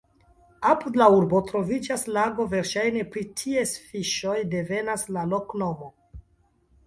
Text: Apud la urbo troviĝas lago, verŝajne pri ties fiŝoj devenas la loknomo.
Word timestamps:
Apud 0.67 0.95
la 0.99 1.07
urbo 1.17 1.41
troviĝas 1.49 2.05
lago, 2.15 2.45
verŝajne 2.53 3.03
pri 3.15 3.23
ties 3.41 3.73
fiŝoj 3.91 4.37
devenas 4.55 5.03
la 5.19 5.27
loknomo. 5.35 5.91